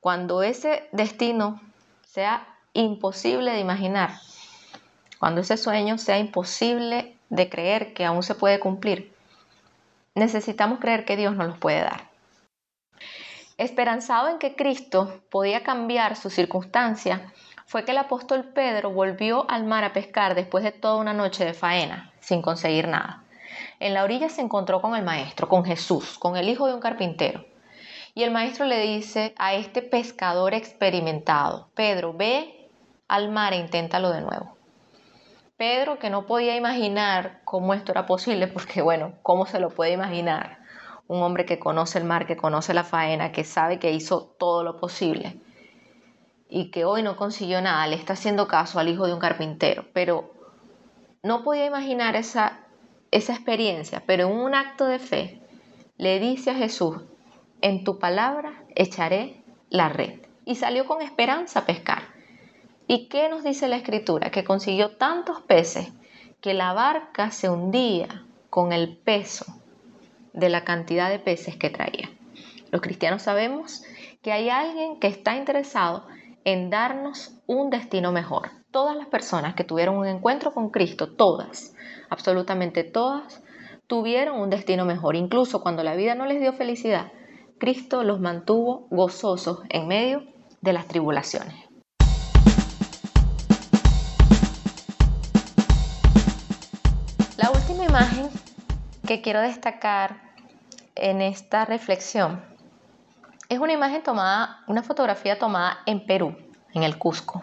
Cuando 0.00 0.42
ese 0.42 0.88
destino 0.92 1.60
sea 2.06 2.46
imposible 2.72 3.52
de 3.52 3.60
imaginar, 3.60 4.10
cuando 5.18 5.40
ese 5.40 5.56
sueño 5.56 5.98
sea 5.98 6.18
imposible 6.18 7.16
de 7.28 7.48
creer 7.48 7.92
que 7.94 8.04
aún 8.04 8.22
se 8.22 8.34
puede 8.34 8.60
cumplir, 8.60 9.12
necesitamos 10.14 10.78
creer 10.78 11.04
que 11.04 11.16
Dios 11.16 11.34
nos 11.36 11.48
los 11.48 11.58
puede 11.58 11.80
dar. 11.80 12.08
Esperanzado 13.56 14.28
en 14.28 14.38
que 14.38 14.54
Cristo 14.54 15.20
podía 15.30 15.64
cambiar 15.64 16.16
su 16.16 16.30
circunstancia, 16.30 17.32
fue 17.66 17.84
que 17.84 17.90
el 17.90 17.98
apóstol 17.98 18.44
Pedro 18.44 18.90
volvió 18.90 19.48
al 19.50 19.64
mar 19.64 19.84
a 19.84 19.92
pescar 19.92 20.34
después 20.34 20.64
de 20.64 20.72
toda 20.72 20.96
una 20.96 21.12
noche 21.12 21.44
de 21.44 21.54
faena, 21.54 22.12
sin 22.20 22.40
conseguir 22.40 22.88
nada. 22.88 23.24
En 23.80 23.94
la 23.94 24.04
orilla 24.04 24.28
se 24.28 24.40
encontró 24.40 24.80
con 24.80 24.96
el 24.96 25.04
maestro, 25.04 25.48
con 25.48 25.64
Jesús, 25.64 26.18
con 26.18 26.36
el 26.36 26.48
hijo 26.48 26.66
de 26.66 26.74
un 26.74 26.80
carpintero. 26.80 27.44
Y 28.14 28.22
el 28.22 28.30
maestro 28.30 28.64
le 28.64 28.80
dice 28.80 29.34
a 29.38 29.54
este 29.54 29.82
pescador 29.82 30.54
experimentado, 30.54 31.68
Pedro, 31.74 32.12
ve 32.14 32.68
al 33.06 33.30
mar 33.30 33.52
e 33.52 33.58
inténtalo 33.58 34.10
de 34.10 34.22
nuevo. 34.22 34.57
Pedro, 35.58 35.98
que 35.98 36.08
no 36.08 36.24
podía 36.24 36.54
imaginar 36.54 37.40
cómo 37.44 37.74
esto 37.74 37.90
era 37.90 38.06
posible, 38.06 38.46
porque 38.46 38.80
bueno, 38.80 39.14
¿cómo 39.22 39.44
se 39.44 39.58
lo 39.58 39.70
puede 39.70 39.92
imaginar? 39.92 40.60
Un 41.08 41.20
hombre 41.20 41.44
que 41.44 41.58
conoce 41.58 41.98
el 41.98 42.04
mar, 42.04 42.26
que 42.26 42.36
conoce 42.36 42.72
la 42.74 42.84
faena, 42.84 43.32
que 43.32 43.42
sabe 43.42 43.80
que 43.80 43.90
hizo 43.90 44.22
todo 44.38 44.62
lo 44.62 44.76
posible 44.76 45.40
y 46.48 46.70
que 46.70 46.84
hoy 46.84 47.02
no 47.02 47.16
consiguió 47.16 47.60
nada, 47.60 47.88
le 47.88 47.96
está 47.96 48.12
haciendo 48.12 48.46
caso 48.46 48.78
al 48.78 48.88
hijo 48.88 49.06
de 49.08 49.14
un 49.14 49.18
carpintero, 49.18 49.84
pero 49.92 50.32
no 51.24 51.42
podía 51.42 51.66
imaginar 51.66 52.14
esa, 52.14 52.60
esa 53.10 53.32
experiencia, 53.32 54.04
pero 54.06 54.28
en 54.28 54.32
un 54.32 54.54
acto 54.54 54.86
de 54.86 55.00
fe 55.00 55.42
le 55.96 56.20
dice 56.20 56.52
a 56.52 56.54
Jesús, 56.54 56.98
en 57.62 57.82
tu 57.82 57.98
palabra 57.98 58.62
echaré 58.76 59.42
la 59.70 59.88
red. 59.88 60.20
Y 60.44 60.54
salió 60.54 60.86
con 60.86 61.02
esperanza 61.02 61.58
a 61.58 61.66
pescar. 61.66 61.97
¿Y 62.90 63.08
qué 63.08 63.28
nos 63.28 63.44
dice 63.44 63.68
la 63.68 63.76
escritura? 63.76 64.30
Que 64.30 64.44
consiguió 64.44 64.96
tantos 64.96 65.42
peces 65.42 65.92
que 66.40 66.54
la 66.54 66.72
barca 66.72 67.30
se 67.30 67.50
hundía 67.50 68.24
con 68.48 68.72
el 68.72 68.96
peso 68.96 69.44
de 70.32 70.48
la 70.48 70.64
cantidad 70.64 71.10
de 71.10 71.18
peces 71.18 71.54
que 71.54 71.68
traía. 71.68 72.08
Los 72.70 72.80
cristianos 72.80 73.20
sabemos 73.20 73.82
que 74.22 74.32
hay 74.32 74.48
alguien 74.48 74.98
que 75.00 75.06
está 75.06 75.36
interesado 75.36 76.06
en 76.44 76.70
darnos 76.70 77.38
un 77.46 77.68
destino 77.68 78.10
mejor. 78.10 78.52
Todas 78.70 78.96
las 78.96 79.08
personas 79.08 79.54
que 79.54 79.64
tuvieron 79.64 79.98
un 79.98 80.06
encuentro 80.06 80.54
con 80.54 80.70
Cristo, 80.70 81.12
todas, 81.12 81.74
absolutamente 82.08 82.84
todas, 82.84 83.42
tuvieron 83.86 84.40
un 84.40 84.48
destino 84.48 84.86
mejor. 84.86 85.14
Incluso 85.14 85.60
cuando 85.60 85.82
la 85.82 85.94
vida 85.94 86.14
no 86.14 86.24
les 86.24 86.40
dio 86.40 86.54
felicidad, 86.54 87.12
Cristo 87.58 88.02
los 88.02 88.18
mantuvo 88.18 88.86
gozosos 88.88 89.60
en 89.68 89.88
medio 89.88 90.22
de 90.62 90.72
las 90.72 90.88
tribulaciones. 90.88 91.67
Imagen 97.88 98.28
que 99.06 99.22
quiero 99.22 99.40
destacar 99.40 100.20
en 100.94 101.22
esta 101.22 101.64
reflexión 101.64 102.44
es 103.48 103.58
una 103.60 103.72
imagen 103.72 104.02
tomada, 104.02 104.62
una 104.66 104.82
fotografía 104.82 105.38
tomada 105.38 105.78
en 105.86 106.04
Perú, 106.04 106.36
en 106.74 106.82
el 106.82 106.98
Cusco, 106.98 107.42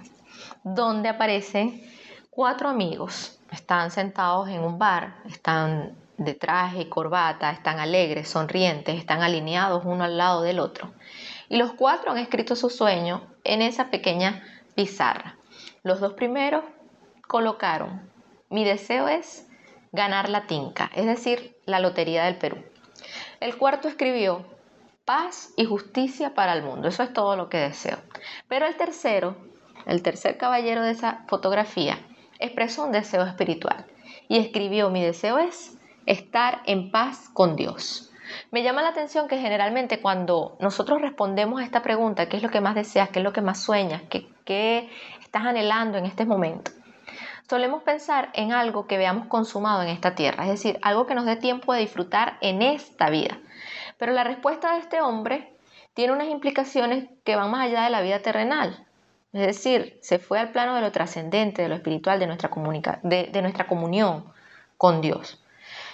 donde 0.64 1.10
aparecen 1.10 1.82
cuatro 2.30 2.70
amigos. 2.70 3.40
Están 3.52 3.90
sentados 3.90 4.48
en 4.50 4.64
un 4.64 4.78
bar, 4.78 5.16
están 5.26 5.96
de 6.18 6.36
traje 6.36 6.82
y 6.82 6.90
corbata, 6.90 7.50
están 7.50 7.80
alegres, 7.80 8.30
sonrientes, 8.30 9.00
están 9.00 9.24
alineados 9.24 9.84
uno 9.84 10.04
al 10.04 10.18
lado 10.18 10.44
del 10.44 10.60
otro. 10.60 10.94
Y 11.50 11.58
los 11.58 11.74
cuatro 11.74 12.12
han 12.12 12.20
escrito 12.20 12.56
su 12.56 12.70
sueño 12.70 13.24
en 13.44 13.64
esa 13.64 13.90
pequeña 13.90 14.44
pizarra. 14.76 15.38
Los 15.82 16.00
dos 16.00 16.14
primeros 16.14 16.64
colocaron, 17.28 18.12
mi 18.50 18.64
deseo 18.64 19.08
es 19.08 19.48
ganar 19.96 20.30
la 20.30 20.48
tinca, 20.48 20.92
es 20.94 21.06
decir, 21.06 21.58
la 21.66 21.80
Lotería 21.80 22.26
del 22.26 22.38
Perú. 22.38 22.58
El 23.40 23.58
cuarto 23.58 23.88
escribió 23.88 24.46
paz 25.06 25.52
y 25.56 25.66
justicia 25.66 26.34
para 26.34 26.54
el 26.54 26.64
mundo, 26.64 26.88
eso 26.88 27.04
es 27.04 27.14
todo 27.14 27.36
lo 27.36 27.50
que 27.50 27.58
deseo. 27.58 27.98
Pero 28.48 28.66
el 28.66 28.76
tercero, 28.76 29.36
el 29.86 30.02
tercer 30.02 30.38
caballero 30.38 30.84
de 30.84 30.92
esa 30.92 31.24
fotografía, 31.28 32.00
expresó 32.40 32.86
un 32.86 32.92
deseo 32.92 33.24
espiritual 33.24 33.86
y 34.28 34.38
escribió 34.38 34.90
mi 34.90 35.04
deseo 35.04 35.38
es 35.38 35.78
estar 36.06 36.62
en 36.66 36.92
paz 36.92 37.30
con 37.34 37.56
Dios. 37.56 38.12
Me 38.52 38.64
llama 38.64 38.82
la 38.82 38.90
atención 38.90 39.28
que 39.28 39.38
generalmente 39.38 40.02
cuando 40.02 40.58
nosotros 40.60 41.02
respondemos 41.02 41.62
a 41.62 41.64
esta 41.64 41.84
pregunta, 41.84 42.28
¿qué 42.28 42.38
es 42.38 42.44
lo 42.44 42.50
que 42.50 42.62
más 42.62 42.76
deseas? 42.76 43.10
¿Qué 43.10 43.20
es 43.20 43.24
lo 43.24 43.34
que 43.34 43.42
más 43.42 43.62
sueñas? 43.62 44.02
¿Qué, 44.10 44.28
qué 44.46 44.90
estás 45.22 45.46
anhelando 45.46 45.98
en 45.98 46.06
este 46.06 46.26
momento? 46.26 46.72
Solemos 47.50 47.84
pensar 47.84 48.30
en 48.34 48.54
algo 48.54 48.88
que 48.88 48.98
veamos 48.98 49.28
consumado 49.28 49.84
en 49.84 49.90
esta 49.90 50.16
tierra, 50.16 50.46
es 50.46 50.50
decir, 50.50 50.80
algo 50.82 51.06
que 51.06 51.16
nos 51.16 51.26
dé 51.26 51.36
tiempo 51.36 51.74
de 51.74 51.82
disfrutar 51.82 52.38
en 52.42 52.62
esta 52.62 53.10
vida. 53.10 53.38
Pero 53.98 54.14
la 54.14 54.24
respuesta 54.24 54.74
de 54.74 54.80
este 54.80 55.02
hombre 55.02 55.54
tiene 55.94 56.14
unas 56.14 56.28
implicaciones 56.28 57.08
que 57.24 57.36
van 57.36 57.52
más 57.52 57.68
allá 57.68 57.84
de 57.84 57.90
la 57.92 58.02
vida 58.02 58.20
terrenal. 58.20 58.86
Es 59.32 59.42
decir, 59.42 60.00
se 60.02 60.18
fue 60.18 60.40
al 60.40 60.52
plano 60.52 60.76
de 60.76 60.82
lo 60.82 60.92
trascendente, 60.92 61.62
de 61.62 61.70
lo 61.70 61.76
espiritual, 61.76 62.20
de 62.20 62.28
nuestra, 62.28 62.50
de 63.04 63.42
nuestra 63.42 63.68
comunión 63.68 64.26
con 64.78 65.02
Dios. 65.02 65.42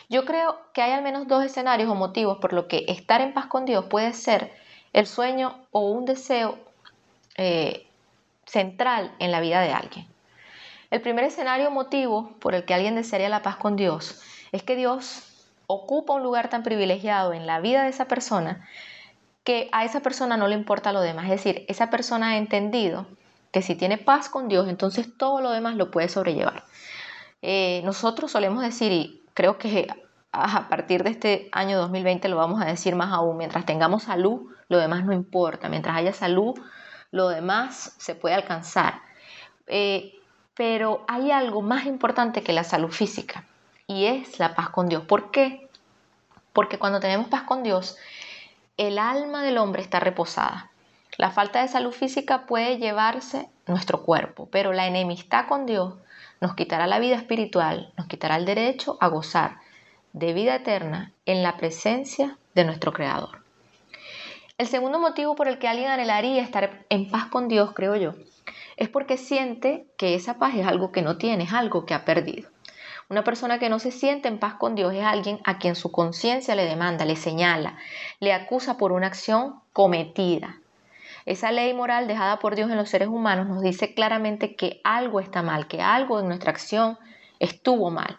Yo 0.09 0.25
creo 0.25 0.59
que 0.73 0.81
hay 0.81 0.91
al 0.91 1.03
menos 1.03 1.27
dos 1.27 1.43
escenarios 1.43 1.89
o 1.89 1.95
motivos 1.95 2.37
por 2.39 2.53
lo 2.53 2.67
que 2.67 2.85
estar 2.87 3.21
en 3.21 3.33
paz 3.33 3.45
con 3.45 3.65
Dios 3.65 3.85
puede 3.85 4.13
ser 4.13 4.53
el 4.91 5.07
sueño 5.07 5.65
o 5.71 5.89
un 5.89 6.03
deseo 6.05 6.59
eh, 7.37 7.87
central 8.45 9.15
en 9.19 9.31
la 9.31 9.39
vida 9.39 9.61
de 9.61 9.71
alguien. 9.71 10.10
El 10.91 11.01
primer 11.01 11.23
escenario 11.23 11.71
motivo 11.71 12.35
por 12.39 12.53
el 12.53 12.65
que 12.65 12.73
alguien 12.73 12.95
desearía 12.95 13.29
la 13.29 13.41
paz 13.41 13.55
con 13.55 13.77
Dios 13.77 14.21
es 14.51 14.61
que 14.61 14.75
Dios 14.75 15.23
ocupa 15.65 16.13
un 16.13 16.21
lugar 16.21 16.49
tan 16.49 16.63
privilegiado 16.63 17.31
en 17.31 17.47
la 17.47 17.61
vida 17.61 17.83
de 17.83 17.89
esa 17.89 18.09
persona 18.09 18.67
que 19.45 19.69
a 19.71 19.85
esa 19.85 20.01
persona 20.01 20.35
no 20.35 20.49
le 20.49 20.55
importa 20.55 20.91
lo 20.91 20.99
demás. 20.99 21.25
Es 21.25 21.31
decir, 21.31 21.65
esa 21.69 21.89
persona 21.89 22.31
ha 22.31 22.37
entendido 22.37 23.07
que 23.53 23.61
si 23.61 23.75
tiene 23.75 23.97
paz 23.97 24.27
con 24.27 24.49
Dios, 24.49 24.67
entonces 24.67 25.07
todo 25.17 25.39
lo 25.39 25.51
demás 25.51 25.77
lo 25.77 25.91
puede 25.91 26.09
sobrellevar. 26.09 26.65
Eh, 27.41 27.81
nosotros 27.85 28.29
solemos 28.29 28.61
decir, 28.61 28.91
y 28.91 29.23
creo 29.33 29.57
que 29.57 29.87
a 30.33 30.67
partir 30.67 31.03
de 31.03 31.09
este 31.09 31.49
año 31.53 31.77
2020 31.77 32.27
lo 32.27 32.35
vamos 32.35 32.61
a 32.61 32.65
decir 32.65 32.95
más 32.95 33.13
aún, 33.13 33.37
mientras 33.37 33.65
tengamos 33.65 34.03
salud, 34.03 34.51
lo 34.67 34.77
demás 34.77 35.05
no 35.05 35.13
importa, 35.13 35.69
mientras 35.69 35.95
haya 35.95 36.13
salud, 36.13 36.53
lo 37.11 37.29
demás 37.29 37.95
se 37.97 38.13
puede 38.13 38.35
alcanzar. 38.35 39.01
Eh, 39.67 40.20
pero 40.55 41.03
hay 41.07 41.31
algo 41.31 41.61
más 41.61 41.85
importante 41.85 42.43
que 42.43 42.53
la 42.53 42.63
salud 42.63 42.91
física 42.91 43.45
y 43.87 44.05
es 44.05 44.39
la 44.39 44.55
paz 44.55 44.69
con 44.69 44.87
Dios. 44.87 45.03
¿Por 45.05 45.31
qué? 45.31 45.69
Porque 46.53 46.79
cuando 46.79 46.99
tenemos 46.99 47.27
paz 47.27 47.43
con 47.43 47.63
Dios, 47.63 47.97
el 48.77 48.99
alma 48.99 49.43
del 49.43 49.57
hombre 49.57 49.81
está 49.81 49.99
reposada. 49.99 50.71
La 51.17 51.31
falta 51.31 51.61
de 51.61 51.67
salud 51.67 51.91
física 51.91 52.45
puede 52.45 52.77
llevarse 52.77 53.49
nuestro 53.67 54.03
cuerpo, 54.03 54.47
pero 54.51 54.73
la 54.73 54.87
enemistad 54.87 55.47
con 55.47 55.65
Dios 55.65 55.95
nos 56.39 56.55
quitará 56.55 56.87
la 56.87 56.99
vida 56.99 57.15
espiritual, 57.15 57.93
nos 57.97 58.07
quitará 58.07 58.37
el 58.37 58.45
derecho 58.45 58.97
a 58.99 59.07
gozar 59.07 59.57
de 60.13 60.33
vida 60.33 60.55
eterna 60.55 61.13
en 61.25 61.43
la 61.43 61.57
presencia 61.57 62.37
de 62.55 62.65
nuestro 62.65 62.91
Creador. 62.91 63.43
El 64.57 64.67
segundo 64.67 64.99
motivo 64.99 65.35
por 65.35 65.47
el 65.47 65.59
que 65.59 65.67
alguien 65.67 65.89
anhelaría 65.89 66.41
estar 66.41 66.85
en 66.89 67.09
paz 67.09 67.25
con 67.27 67.47
Dios, 67.47 67.71
creo 67.73 67.95
yo, 67.95 68.13
es 68.81 68.89
porque 68.89 69.17
siente 69.17 69.85
que 69.97 70.15
esa 70.15 70.39
paz 70.39 70.55
es 70.55 70.65
algo 70.65 70.91
que 70.91 71.01
no 71.01 71.17
tiene, 71.17 71.43
es 71.43 71.53
algo 71.53 71.85
que 71.85 71.93
ha 71.93 72.03
perdido. 72.03 72.49
Una 73.09 73.23
persona 73.23 73.59
que 73.59 73.69
no 73.69 73.79
se 73.79 73.91
siente 73.91 74.27
en 74.27 74.39
paz 74.39 74.55
con 74.55 74.75
Dios 74.75 74.93
es 74.93 75.03
alguien 75.03 75.39
a 75.43 75.59
quien 75.59 75.75
su 75.75 75.91
conciencia 75.91 76.55
le 76.55 76.65
demanda, 76.65 77.05
le 77.05 77.15
señala, 77.15 77.77
le 78.19 78.33
acusa 78.33 78.77
por 78.77 78.91
una 78.91 79.07
acción 79.07 79.61
cometida, 79.71 80.61
esa 81.25 81.51
ley 81.51 81.73
moral 81.73 82.07
dejada 82.07 82.39
por 82.39 82.55
Dios 82.55 82.71
en 82.71 82.77
los 82.77 82.89
seres 82.89 83.07
humanos 83.07 83.47
nos 83.47 83.61
dice 83.61 83.93
claramente 83.93 84.55
que 84.55 84.81
algo 84.83 85.19
está 85.19 85.43
mal, 85.43 85.67
que 85.67 85.81
algo 85.81 86.19
en 86.19 86.27
nuestra 86.27 86.51
acción 86.51 86.97
estuvo 87.39 87.91
mal. 87.91 88.17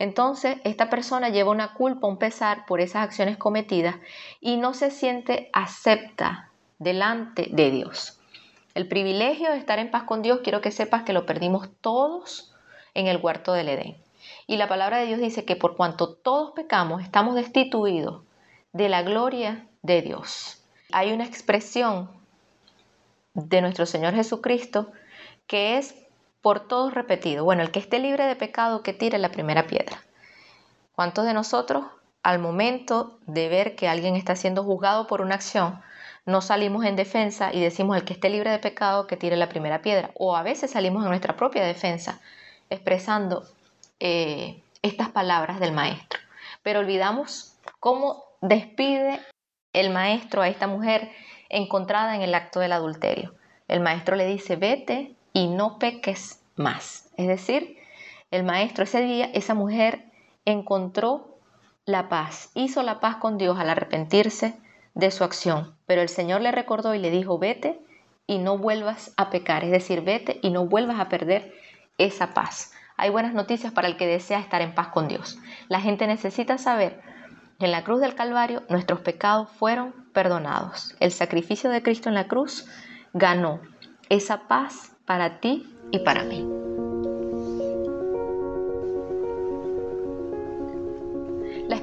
Entonces, 0.00 0.58
esta 0.64 0.90
persona 0.90 1.28
lleva 1.28 1.52
una 1.52 1.74
culpa, 1.74 2.08
un 2.08 2.18
pesar 2.18 2.66
por 2.66 2.80
esas 2.80 3.04
acciones 3.04 3.36
cometidas 3.36 3.96
y 4.40 4.56
no 4.56 4.74
se 4.74 4.90
siente 4.90 5.48
acepta 5.52 6.50
delante 6.78 7.48
de 7.52 7.70
Dios. 7.70 8.19
El 8.74 8.86
privilegio 8.86 9.50
de 9.50 9.58
estar 9.58 9.78
en 9.78 9.90
paz 9.90 10.04
con 10.04 10.22
Dios, 10.22 10.40
quiero 10.42 10.60
que 10.60 10.70
sepas 10.70 11.02
que 11.02 11.12
lo 11.12 11.26
perdimos 11.26 11.68
todos 11.80 12.54
en 12.94 13.06
el 13.06 13.16
huerto 13.16 13.52
del 13.52 13.68
Edén. 13.68 13.96
Y 14.46 14.56
la 14.56 14.68
palabra 14.68 14.98
de 14.98 15.06
Dios 15.06 15.20
dice 15.20 15.44
que 15.44 15.56
por 15.56 15.76
cuanto 15.76 16.14
todos 16.14 16.52
pecamos, 16.52 17.02
estamos 17.02 17.34
destituidos 17.34 18.22
de 18.72 18.88
la 18.88 19.02
gloria 19.02 19.66
de 19.82 20.02
Dios. 20.02 20.62
Hay 20.92 21.12
una 21.12 21.24
expresión 21.24 22.10
de 23.34 23.60
nuestro 23.60 23.86
Señor 23.86 24.14
Jesucristo, 24.14 24.90
que 25.46 25.78
es 25.78 25.94
por 26.42 26.66
todos 26.68 26.94
repetido. 26.94 27.44
Bueno, 27.44 27.62
el 27.62 27.70
que 27.70 27.80
esté 27.80 27.98
libre 27.98 28.24
de 28.24 28.36
pecado, 28.36 28.82
que 28.82 28.92
tire 28.92 29.18
la 29.18 29.30
primera 29.30 29.66
piedra. 29.66 30.02
¿Cuántos 30.94 31.26
de 31.26 31.34
nosotros, 31.34 31.84
al 32.22 32.38
momento 32.38 33.18
de 33.26 33.48
ver 33.48 33.76
que 33.76 33.88
alguien 33.88 34.16
está 34.16 34.36
siendo 34.36 34.64
juzgado 34.64 35.06
por 35.06 35.20
una 35.22 35.36
acción, 35.36 35.80
no 36.30 36.40
salimos 36.40 36.84
en 36.84 36.96
defensa 36.96 37.52
y 37.52 37.60
decimos 37.60 37.96
el 37.96 38.04
que 38.04 38.14
esté 38.14 38.30
libre 38.30 38.50
de 38.50 38.58
pecado, 38.58 39.06
que 39.06 39.16
tire 39.16 39.36
la 39.36 39.48
primera 39.48 39.82
piedra? 39.82 40.10
O 40.14 40.36
a 40.36 40.42
veces 40.42 40.70
salimos 40.70 41.02
en 41.02 41.10
nuestra 41.10 41.36
propia 41.36 41.64
defensa, 41.64 42.20
expresando 42.70 43.44
eh, 43.98 44.62
estas 44.82 45.10
palabras 45.10 45.60
del 45.60 45.72
maestro. 45.72 46.20
Pero 46.62 46.80
olvidamos 46.80 47.54
cómo 47.80 48.24
despide 48.40 49.20
el 49.72 49.90
maestro 49.90 50.42
a 50.42 50.48
esta 50.48 50.66
mujer 50.66 51.10
encontrada 51.48 52.16
en 52.16 52.22
el 52.22 52.34
acto 52.34 52.60
del 52.60 52.72
adulterio. 52.72 53.34
El 53.68 53.80
maestro 53.80 54.16
le 54.16 54.26
dice, 54.26 54.56
vete 54.56 55.14
y 55.32 55.48
no 55.48 55.78
peques 55.78 56.40
más. 56.56 57.10
Es 57.16 57.26
decir, 57.26 57.78
el 58.30 58.44
maestro 58.44 58.84
ese 58.84 59.02
día, 59.02 59.30
esa 59.34 59.54
mujer 59.54 60.04
encontró 60.44 61.38
la 61.84 62.08
paz, 62.08 62.50
hizo 62.54 62.82
la 62.82 63.00
paz 63.00 63.16
con 63.16 63.38
Dios 63.38 63.58
al 63.58 63.70
arrepentirse 63.70 64.54
de 64.94 65.10
su 65.10 65.24
acción, 65.24 65.74
pero 65.86 66.02
el 66.02 66.08
Señor 66.08 66.40
le 66.40 66.52
recordó 66.52 66.94
y 66.94 66.98
le 66.98 67.10
dijo, 67.10 67.38
vete 67.38 67.80
y 68.26 68.38
no 68.38 68.58
vuelvas 68.58 69.12
a 69.16 69.30
pecar, 69.30 69.64
es 69.64 69.70
decir, 69.70 70.02
vete 70.02 70.38
y 70.42 70.50
no 70.50 70.66
vuelvas 70.66 71.00
a 71.00 71.08
perder 71.08 71.54
esa 71.98 72.34
paz. 72.34 72.72
Hay 72.96 73.10
buenas 73.10 73.34
noticias 73.34 73.72
para 73.72 73.88
el 73.88 73.96
que 73.96 74.06
desea 74.06 74.40
estar 74.40 74.62
en 74.62 74.74
paz 74.74 74.88
con 74.88 75.08
Dios. 75.08 75.38
La 75.68 75.80
gente 75.80 76.06
necesita 76.06 76.58
saber 76.58 77.00
en 77.60 77.72
la 77.72 77.84
cruz 77.84 78.00
del 78.00 78.14
Calvario 78.14 78.62
nuestros 78.70 79.00
pecados 79.00 79.50
fueron 79.50 79.92
perdonados. 80.14 80.96
El 80.98 81.12
sacrificio 81.12 81.68
de 81.68 81.82
Cristo 81.82 82.08
en 82.08 82.14
la 82.14 82.26
cruz 82.26 82.66
ganó 83.12 83.60
esa 84.08 84.48
paz 84.48 84.92
para 85.04 85.40
ti 85.40 85.66
y 85.90 85.98
para 85.98 86.24
mí. 86.24 86.89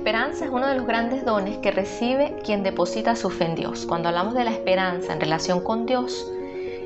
Esperanza 0.07 0.45
es 0.45 0.51
uno 0.51 0.67
de 0.67 0.75
los 0.75 0.87
grandes 0.87 1.25
dones 1.25 1.57
que 1.57 1.69
recibe 1.69 2.37
quien 2.41 2.63
deposita 2.63 3.17
su 3.17 3.29
fe 3.29 3.43
en 3.43 3.55
Dios. 3.55 3.85
Cuando 3.85 4.07
hablamos 4.07 4.35
de 4.35 4.45
la 4.45 4.51
esperanza 4.51 5.11
en 5.11 5.19
relación 5.19 5.59
con 5.59 5.85
Dios, 5.85 6.25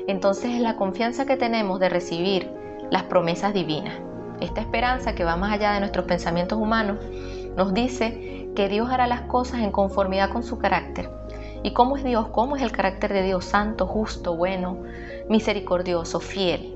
entonces 0.08 0.50
es 0.50 0.60
la 0.60 0.74
confianza 0.74 1.24
que 1.24 1.36
tenemos 1.36 1.78
de 1.78 1.88
recibir 1.88 2.50
las 2.90 3.04
promesas 3.04 3.54
divinas. 3.54 3.94
Esta 4.40 4.60
esperanza 4.60 5.14
que 5.14 5.22
va 5.22 5.36
más 5.36 5.52
allá 5.52 5.70
de 5.70 5.78
nuestros 5.78 6.04
pensamientos 6.06 6.58
humanos 6.58 6.98
nos 7.56 7.72
dice 7.72 8.48
que 8.56 8.68
Dios 8.68 8.90
hará 8.90 9.06
las 9.06 9.20
cosas 9.20 9.60
en 9.60 9.70
conformidad 9.70 10.30
con 10.30 10.42
su 10.42 10.58
carácter. 10.58 11.08
¿Y 11.62 11.72
cómo 11.74 11.96
es 11.96 12.02
Dios? 12.02 12.26
¿Cómo 12.32 12.56
es 12.56 12.62
el 12.62 12.72
carácter 12.72 13.12
de 13.12 13.22
Dios? 13.22 13.44
Santo, 13.44 13.86
justo, 13.86 14.34
bueno, 14.34 14.78
misericordioso, 15.28 16.18
fiel. 16.18 16.74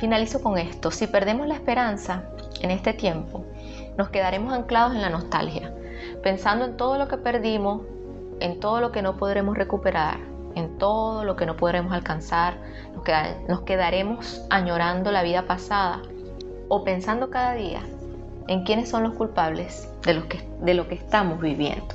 Finalizo 0.00 0.42
con 0.42 0.58
esto. 0.58 0.90
Si 0.90 1.06
perdemos 1.06 1.46
la 1.46 1.54
esperanza 1.54 2.24
en 2.60 2.72
este 2.72 2.92
tiempo, 2.92 3.44
nos 3.96 4.08
quedaremos 4.08 4.52
anclados 4.52 4.94
en 4.94 5.02
la 5.02 5.10
nostalgia, 5.10 5.72
pensando 6.22 6.64
en 6.64 6.76
todo 6.76 6.98
lo 6.98 7.08
que 7.08 7.16
perdimos, 7.16 7.82
en 8.40 8.60
todo 8.60 8.80
lo 8.80 8.92
que 8.92 9.02
no 9.02 9.16
podremos 9.16 9.56
recuperar, 9.56 10.18
en 10.54 10.78
todo 10.78 11.24
lo 11.24 11.36
que 11.36 11.46
no 11.46 11.56
podremos 11.56 11.92
alcanzar. 11.92 12.56
Nos, 13.48 13.60
quedaremos 13.62 14.44
añorando 14.50 15.12
la 15.12 15.22
vida 15.22 15.42
pasada 15.46 16.00
o 16.68 16.84
pensando 16.84 17.30
cada 17.30 17.54
día 17.54 17.80
en 18.48 18.64
quiénes 18.64 18.88
son 18.88 19.02
los 19.02 19.14
culpables 19.14 19.88
de 20.02 20.14
lo, 20.14 20.28
que, 20.28 20.46
de 20.60 20.74
lo 20.74 20.88
que 20.88 20.94
estamos 20.94 21.40
viviendo. 21.40 21.94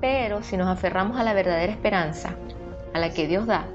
Pero 0.00 0.42
si 0.42 0.56
nos 0.56 0.68
aferramos 0.68 1.18
a 1.18 1.24
la 1.24 1.32
verdadera 1.32 1.72
esperanza, 1.72 2.34
a 2.94 2.98
la 2.98 3.10
que 3.10 3.26
Dios 3.26 3.46
da, 3.46 3.66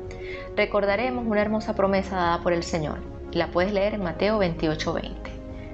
recordaremos 0.55 1.25
una 1.25 1.41
hermosa 1.41 1.75
promesa 1.75 2.15
dada 2.15 2.39
por 2.39 2.53
el 2.53 2.63
Señor. 2.63 2.99
La 3.31 3.47
puedes 3.47 3.73
leer 3.73 3.95
en 3.95 4.03
Mateo 4.03 4.39
28:20. 4.39 5.32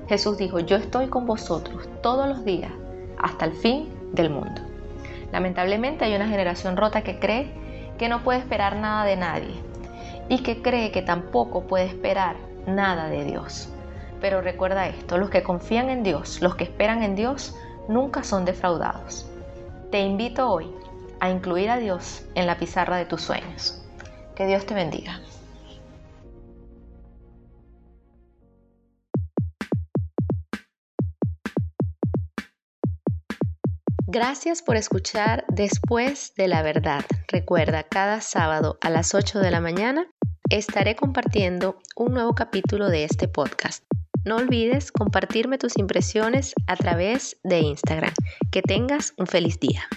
Jesús 0.09 0.39
dijo, 0.39 0.59
yo 0.59 0.75
estoy 0.75 1.07
con 1.07 1.27
vosotros 1.27 1.87
todos 2.01 2.27
los 2.27 2.43
días 2.43 2.71
hasta 3.19 3.45
el 3.45 3.53
fin 3.53 3.89
del 4.11 4.31
mundo. 4.31 4.59
Lamentablemente 5.31 6.03
hay 6.03 6.15
una 6.15 6.27
generación 6.27 6.77
rota 6.77 7.03
que 7.03 7.19
cree 7.19 7.53
que 7.99 8.09
no 8.09 8.23
puede 8.23 8.39
esperar 8.39 8.75
nada 8.75 9.05
de 9.05 9.15
nadie 9.15 9.53
y 10.27 10.41
que 10.41 10.63
cree 10.63 10.91
que 10.91 11.03
tampoco 11.03 11.67
puede 11.67 11.85
esperar 11.85 12.37
nada 12.65 13.07
de 13.07 13.23
Dios. 13.23 13.69
Pero 14.19 14.41
recuerda 14.41 14.87
esto, 14.87 15.19
los 15.19 15.29
que 15.29 15.43
confían 15.43 15.91
en 15.91 16.01
Dios, 16.01 16.41
los 16.41 16.55
que 16.55 16.63
esperan 16.63 17.03
en 17.03 17.15
Dios, 17.15 17.55
nunca 17.87 18.23
son 18.23 18.45
defraudados. 18.45 19.29
Te 19.91 19.99
invito 19.99 20.49
hoy 20.49 20.73
a 21.19 21.29
incluir 21.29 21.69
a 21.69 21.77
Dios 21.77 22.25
en 22.33 22.47
la 22.47 22.57
pizarra 22.57 22.97
de 22.97 23.05
tus 23.05 23.21
sueños. 23.21 23.85
Que 24.33 24.47
Dios 24.47 24.65
te 24.65 24.73
bendiga. 24.73 25.19
Gracias 34.11 34.63
por 34.63 34.75
escuchar 34.75 35.45
Después 35.49 36.33
de 36.35 36.47
la 36.47 36.63
Verdad. 36.63 37.05
Recuerda, 37.27 37.83
cada 37.83 38.21
sábado 38.21 38.79
a 38.81 38.89
las 38.89 39.13
8 39.13 39.37
de 39.37 39.51
la 39.51 39.61
mañana 39.61 40.07
estaré 40.49 40.95
compartiendo 40.95 41.77
un 41.95 42.15
nuevo 42.15 42.33
capítulo 42.33 42.89
de 42.89 43.03
este 43.03 43.27
podcast. 43.27 43.83
No 44.25 44.37
olvides 44.37 44.91
compartirme 44.91 45.59
tus 45.59 45.77
impresiones 45.77 46.55
a 46.65 46.75
través 46.75 47.37
de 47.43 47.59
Instagram. 47.59 48.15
Que 48.51 48.63
tengas 48.63 49.13
un 49.17 49.27
feliz 49.27 49.59
día. 49.59 49.87